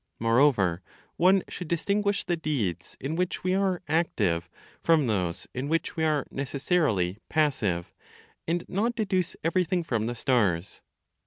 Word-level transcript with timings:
Moreover, 0.17 0.81
one 1.17 1.43
should 1.47 1.67
distinguish 1.67 2.23
the 2.23 2.35
deeds 2.35 2.97
in 2.99 3.15
which 3.15 3.43
we 3.43 3.53
are 3.53 3.83
"active," 3.87 4.49
from 4.81 5.05
those 5.05 5.45
in 5.53 5.69
which 5.69 5.95
we 5.95 6.03
are 6.03 6.25
necessarily 6.31 7.19
"passive," 7.29 7.93
and 8.47 8.67
not 8.67 8.95
deduce 8.95 9.35
everything 9.43 9.83
from 9.83 10.07
the 10.07 10.15
stars. 10.15 10.81